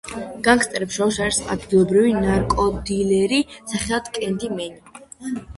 [0.45, 3.43] განგსტერებს შორის არის ადგილობრივი ნარკოდილერი,
[3.75, 5.39] სახელად „კენდი მენი“.